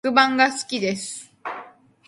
[0.03, 1.31] 黒板が好きです